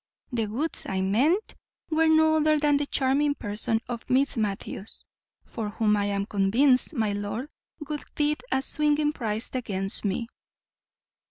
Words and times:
The 0.31 0.47
goods 0.47 0.87
I 0.87 1.01
meant 1.01 1.53
were 1.91 2.07
no 2.07 2.37
other 2.37 2.57
than 2.57 2.77
the 2.77 2.87
charming 2.87 3.35
person 3.35 3.81
of 3.87 4.09
Miss 4.09 4.35
Matthews, 4.35 5.05
for 5.45 5.69
whom 5.69 5.95
I 5.95 6.05
am 6.05 6.25
convinced 6.25 6.95
my 6.95 7.11
lord 7.11 7.51
would 7.87 8.01
bid 8.15 8.41
a 8.51 8.63
swinging 8.63 9.13
price 9.13 9.51
against 9.53 10.03
me." 10.03 10.25